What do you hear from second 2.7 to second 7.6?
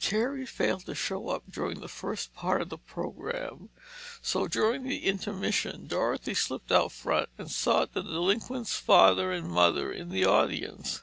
program, so during the intermission, Dorothy slipped out front and